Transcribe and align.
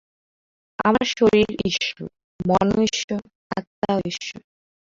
আমার 0.79 1.05
শরীর 1.11 1.49
ঈশ্বর, 1.65 2.07
মনও 2.39 2.79
ঈশ্বর, 2.89 3.21
আত্মাও 3.57 3.99
ঈশ্বর। 4.05 4.41